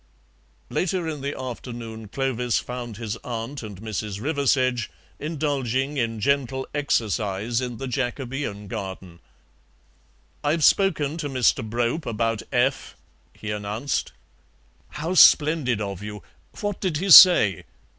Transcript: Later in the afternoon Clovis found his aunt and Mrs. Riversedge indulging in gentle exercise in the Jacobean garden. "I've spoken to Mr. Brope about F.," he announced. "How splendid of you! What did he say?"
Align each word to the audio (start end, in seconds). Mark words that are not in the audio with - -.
Later 0.71 1.07
in 1.07 1.21
the 1.21 1.39
afternoon 1.39 2.07
Clovis 2.07 2.57
found 2.57 2.97
his 2.97 3.17
aunt 3.17 3.61
and 3.61 3.79
Mrs. 3.79 4.19
Riversedge 4.19 4.89
indulging 5.19 5.97
in 5.97 6.19
gentle 6.19 6.67
exercise 6.73 7.61
in 7.61 7.77
the 7.77 7.87
Jacobean 7.87 8.67
garden. 8.67 9.19
"I've 10.43 10.63
spoken 10.63 11.17
to 11.17 11.29
Mr. 11.29 11.63
Brope 11.63 12.07
about 12.07 12.41
F.," 12.51 12.95
he 13.33 13.51
announced. 13.51 14.11
"How 14.89 15.13
splendid 15.13 15.79
of 15.79 16.01
you! 16.01 16.23
What 16.61 16.81
did 16.81 16.97
he 16.97 17.11
say?" 17.11 17.65